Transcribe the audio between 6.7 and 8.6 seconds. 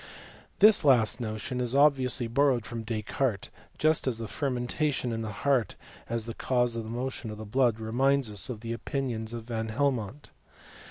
of the motion of the blood, reminds us